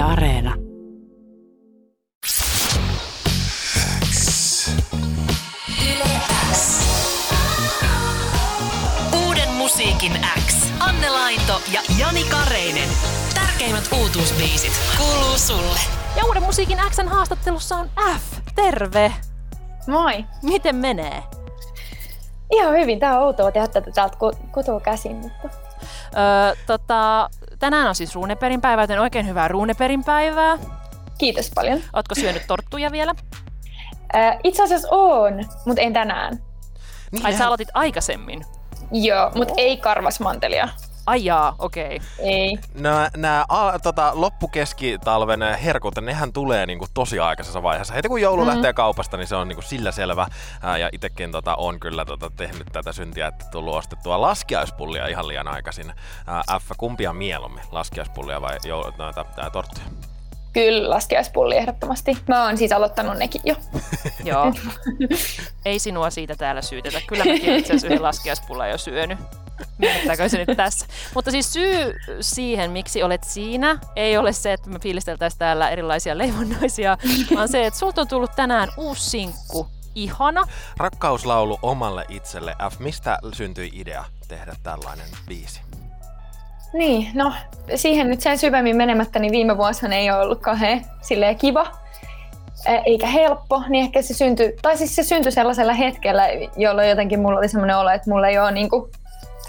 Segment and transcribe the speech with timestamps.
[0.00, 0.54] Yle Areena.
[9.26, 10.12] Uuden musiikin
[10.46, 10.54] X.
[10.78, 12.88] Anne Lainto ja Jani Kareinen.
[13.34, 15.80] Tärkeimmät uutuusbiisit kuuluu sulle.
[16.16, 18.38] Ja uuden musiikin Xn haastattelussa on F.
[18.54, 19.12] Terve!
[19.86, 20.24] Moi!
[20.42, 21.22] Miten menee?
[22.50, 23.00] Ihan hyvin.
[23.00, 24.16] Tää on outoa tehdä tätä täältä
[24.50, 25.48] kotoa käsin, mutta...
[26.16, 27.30] Öö, tota,
[27.60, 30.58] tänään on siis ruuneperin päivä, joten oikein hyvää ruuneperin päivää.
[31.18, 31.80] Kiitos paljon.
[31.92, 33.14] Ootko syönyt torttuja vielä?
[34.14, 36.38] Äh, itse asiassa on, mutta en tänään.
[37.12, 38.46] Niin, Ai sä aloitit aikaisemmin?
[38.92, 40.68] Joo, mutta ei karvasmantelia.
[41.06, 41.96] Ai jaa, okei.
[41.96, 42.08] Okay.
[42.18, 42.58] Ei.
[42.74, 47.94] Nämä, nämä a, tota, loppukeskitalven herkut, nehän tulee niinku tosi aikaisessa vaiheessa.
[47.94, 48.54] Heti kun joulu mm-hmm.
[48.54, 50.26] lähtee kaupasta, niin se on niinku sillä selvä.
[50.62, 55.28] Ää, ja itsekin tota, on kyllä tota, tehnyt tätä syntiä, että tullut ostettua laskiaispullia ihan
[55.28, 55.92] liian aikaisin.
[56.26, 59.86] Ää, F, kumpia mieluummin, laskiaispullia vai joulu, noita, tää, torttuja?
[60.52, 62.18] Kyllä, laskiaispulli ehdottomasti.
[62.28, 63.54] Mä oon siis aloittanut nekin jo.
[64.30, 64.52] Joo.
[65.64, 67.00] Ei sinua siitä täällä syytetä.
[67.06, 69.18] Kyllä mäkin itse asiassa yhden laskiaispulla jo syönyt.
[69.78, 70.86] Myönnettäkö se nyt tässä?
[71.14, 76.18] Mutta siis syy siihen, miksi olet siinä, ei ole se, että me fiilisteltäisiin täällä erilaisia
[76.18, 76.98] leivonnaisia,
[77.34, 79.66] vaan se, että sulta on tullut tänään uusi sinkku.
[79.94, 80.42] Ihana.
[80.76, 82.56] Rakkauslaulu omalle itselle.
[82.72, 85.60] F, mistä syntyi idea tehdä tällainen biisi?
[86.72, 87.32] Niin, no
[87.74, 91.66] siihen nyt sen syvemmin menemättä, niin viime vuosina ei ole ollut kauhean silleen kiva
[92.84, 97.38] eikä helppo, niin ehkä se syntyi, tai siis se syntyi sellaisella hetkellä, jolloin jotenkin mulla
[97.38, 98.90] oli semmoinen olo, että mulla ei ole niin kuin,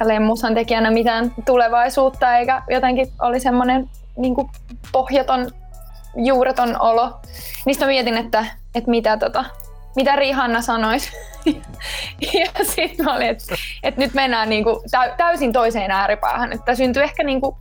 [0.02, 4.36] tälleen musan tekijänä mitään tulevaisuutta, eikä jotenkin oli semmoinen niin
[4.92, 5.52] pohjaton,
[6.16, 7.20] juureton olo.
[7.66, 9.46] Niistä mietin, että, että mitä, tota,
[9.96, 11.12] mitä Rihanna sanoisi.
[12.34, 14.80] ja sitten mä olin, että, että nyt mennään niin kuin
[15.18, 16.54] täysin toiseen ääripäähän.
[16.54, 17.56] Että syntyi ehkä niin kuin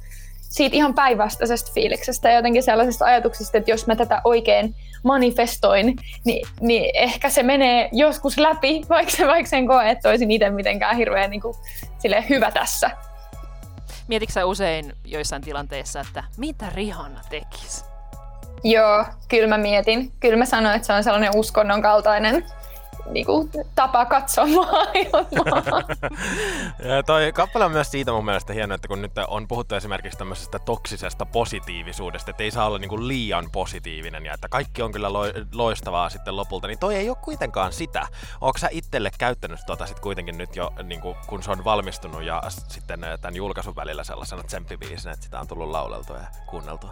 [0.51, 6.49] siitä ihan päinvastaisesta fiiliksestä ja jotenkin sellaisesta ajatuksesta, että jos mä tätä oikein manifestoin, niin,
[6.61, 10.97] niin ehkä se menee joskus läpi, vaikka, se, vaikka sen koe, että olisin itse mitenkään
[10.97, 11.55] hirveän niin kuin,
[12.29, 12.91] hyvä tässä.
[14.09, 17.85] Mietitkö sä usein joissain tilanteissa, että mitä Rihanna tekisi?
[18.65, 20.13] Joo, kyllä mä mietin.
[20.21, 22.47] Kyllä mä sanoin, että se on sellainen uskonnon kaltainen
[23.13, 25.83] niin kuin, tapa katsoa maailmaa.
[26.97, 30.19] ja toi kappale on myös siitä mun mielestä hieno, että kun nyt on puhuttu esimerkiksi
[30.19, 34.93] tämmöisestä toksisesta positiivisuudesta, että ei saa olla niin kuin liian positiivinen ja että kaikki on
[34.93, 35.09] kyllä
[35.55, 38.07] loistavaa sitten lopulta, niin toi ei ole kuitenkaan sitä.
[38.41, 42.23] Onko sä itselle käyttänyt tota sit kuitenkin nyt jo, niin kuin, kun se on valmistunut
[42.23, 46.91] ja sitten tämän julkaisun välillä sellaisena tsemppibiisinä, että sitä on tullut lauleltua ja kuunneltua?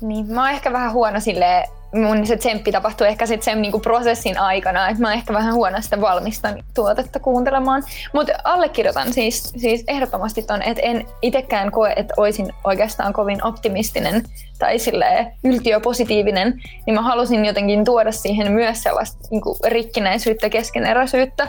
[0.00, 3.80] Niin, mä oon ehkä vähän huono sille mun se tsemppi tapahtuu ehkä sit sen niinku
[3.80, 7.82] prosessin aikana, että mä oon ehkä vähän huono sitä valmistan tuotetta kuuntelemaan.
[8.12, 14.22] Mutta allekirjoitan siis, siis ehdottomasti ton, että en itsekään koe, että olisin oikeastaan kovin optimistinen
[14.58, 21.48] tai sille yltiöpositiivinen, niin mä halusin jotenkin tuoda siihen myös sellaista niinku rikkinäisyyttä, keskeneräisyyttä,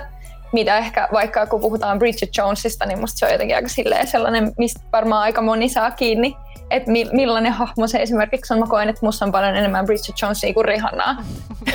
[0.54, 3.70] mitä ehkä vaikka kun puhutaan Bridget Jonesista, niin musta se on jotenkin aika
[4.06, 6.36] sellainen, mistä varmaan aika moni saa kiinni
[6.74, 8.60] että mi- millainen hahmo se esimerkiksi on.
[8.60, 11.16] Mä koen, että musta on paljon enemmän Bridget Jonesia kuin Rihannaa.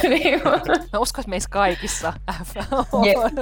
[0.03, 0.41] Niin.
[0.93, 2.13] Mä uskon, että meissä kaikissa
[2.45, 3.33] F yeah.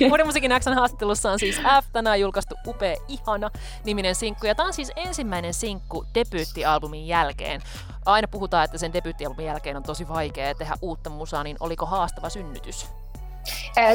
[0.08, 3.50] Muiden musiikin Xn haastattelussa on siis F tänään julkaistu upea Ihana
[3.84, 4.46] niminen sinkku.
[4.46, 7.60] Ja tämä on siis ensimmäinen sinkku debyyttialbumin jälkeen.
[8.06, 12.28] Aina puhutaan, että sen debyyttialbumin jälkeen on tosi vaikea tehdä uutta musaa, niin oliko haastava
[12.28, 12.86] synnytys?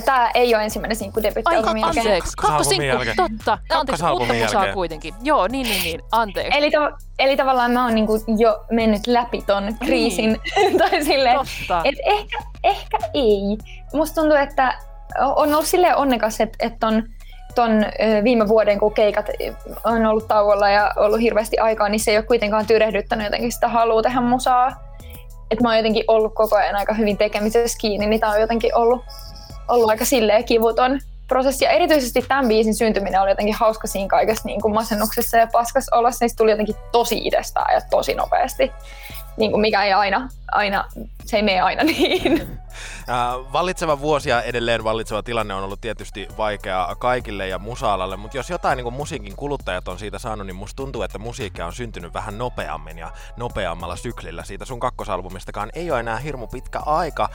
[0.05, 2.05] Tämä ei ole ensimmäinen sinkku debyttialbumin jälkeen.
[2.05, 3.57] Anteeksi, kakkosinkku, totta.
[3.69, 5.13] Anteeksi, uutta musaa kuitenkin.
[5.23, 6.57] Joo, niin, niin, niin, anteeksi.
[6.57, 6.79] Eli, to,
[7.19, 9.77] eli tavallaan mä oon niinku jo mennyt läpi ton niin.
[9.77, 10.39] kriisin.
[10.55, 10.77] Niin.
[10.79, 11.39] tai silleen,
[11.83, 13.57] että ehkä, ehkä ei.
[13.93, 14.79] Musta tuntuu, että
[15.35, 17.03] on ollut silleen onnekas, että, että on
[17.55, 17.85] ton
[18.23, 19.25] viime vuoden, kun keikat
[19.83, 23.67] on ollut tauolla ja ollut hirveästi aikaa, niin se ei ole kuitenkaan tyrehdyttänyt jotenkin sitä
[23.67, 24.67] halua tehdä musaa.
[25.51, 28.75] Että mä oon jotenkin ollut koko ajan aika hyvin tekemisessä kiinni, niin tää on jotenkin
[28.75, 29.05] ollut
[29.67, 31.65] ollut aika silleen kivuton prosessi.
[31.65, 35.95] Ja erityisesti tämän biisin syntyminen oli jotenkin hauska siinä kaikessa niin kuin masennuksessa ja paskassa
[35.95, 36.27] olossa.
[36.27, 38.71] Se tuli jotenkin tosi itsestään ja tosi nopeasti.
[39.37, 40.85] Niin kuin mikä ei aina, aina,
[41.25, 42.59] se ei mene aina niin.
[43.53, 48.49] Vallitseva vuosi ja edelleen vallitseva tilanne on ollut tietysti vaikea kaikille ja musaalalle, mutta jos
[48.49, 52.13] jotain niin kuin musiikin kuluttajat on siitä saanut, niin musta tuntuu, että musiikkia on syntynyt
[52.13, 54.43] vähän nopeammin ja nopeammalla syklillä.
[54.43, 57.29] Siitä sun kakkosalbumistakaan ei ole enää hirmu pitkä aika,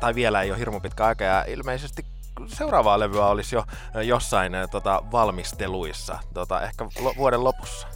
[0.00, 2.04] tai vielä ei ole hirmu pitkä aika, ja ilmeisesti
[2.46, 3.64] seuraavaa levyä olisi jo
[4.02, 6.84] jossain tota, valmisteluissa, tota, ehkä
[7.16, 7.86] vuoden lopussa.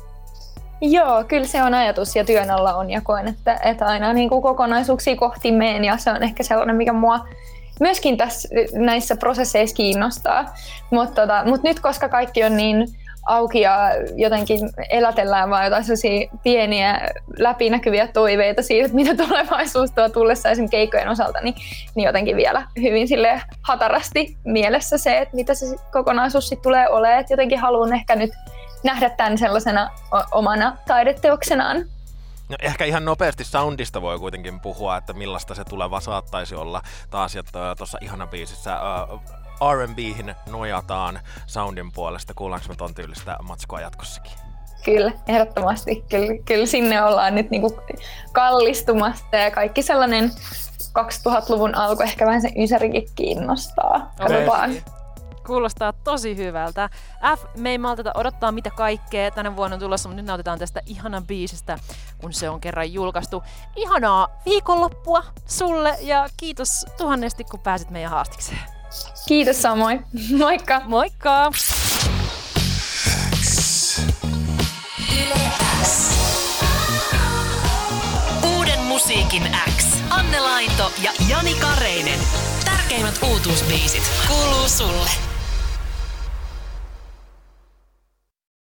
[0.81, 4.29] Joo, kyllä se on ajatus ja työn alla on ja koen, että, että aina niin
[4.29, 7.29] kuin kokonaisuuksia kohti meen ja se on ehkä sellainen, mikä mua
[7.81, 10.55] myöskin tässä näissä prosesseissa kiinnostaa.
[10.91, 12.87] Mutta tota, mut nyt koska kaikki on niin
[13.27, 14.59] auki ja jotenkin
[14.91, 17.01] elätellään vaan jotain sellaisia pieniä
[17.39, 21.55] läpinäkyviä toiveita siitä, että mitä tulevaisuus tuo tullessa esimerkiksi keikkojen osalta, niin,
[21.95, 27.21] niin jotenkin vielä hyvin sille hatarasti mielessä se, että mitä se kokonaisuus sitten tulee olemaan.
[27.21, 28.31] Että jotenkin haluan ehkä nyt
[28.85, 29.91] nähdä tämän sellaisena
[30.33, 31.85] omana taideteoksenaan.
[32.49, 36.83] No, ehkä ihan nopeasti soundista voi kuitenkin puhua, että millaista se tuleva saattaisi olla.
[37.11, 37.37] Taas,
[37.77, 38.79] tuossa ihana biisissä
[39.13, 39.21] uh,
[39.73, 42.35] R&Bhin nojataan soundin puolesta.
[42.35, 44.33] Kuullaanko me ton tyylistä matskoa jatkossakin?
[44.85, 46.05] Kyllä, ehdottomasti.
[46.11, 47.81] Kyllä, kyllä sinne ollaan nyt niinku
[48.33, 50.31] kallistumassa ja kaikki sellainen
[50.99, 54.11] 2000-luvun alku ehkä vähän se ysärikin kiinnostaa.
[54.19, 54.71] Katsotaan.
[54.71, 54.83] Okay.
[55.47, 56.89] Kuulostaa tosi hyvältä.
[57.37, 60.81] F, me ei malteta odottaa mitä kaikkea tänä vuonna on tulossa, mutta nyt nautitaan tästä
[60.87, 61.79] ihanan biisistä,
[62.19, 63.43] kun se on kerran julkaistu.
[63.77, 68.74] Ihanaa viikonloppua sulle ja kiitos tuhannesti, kun pääsit meidän haastikseen.
[69.29, 70.05] Kiitos samoin.
[70.39, 70.83] Moikka.
[70.85, 71.53] Moikka.
[78.57, 79.85] Uuden musiikin X.
[80.11, 82.21] Anne Laito ja Jani Kareinen.
[82.65, 85.11] Tärkeimmät uutuusbiisit kuuluu sulle.